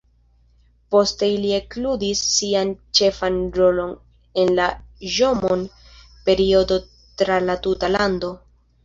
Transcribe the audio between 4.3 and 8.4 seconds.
en la Ĵomon-periodo tra la tuta lando.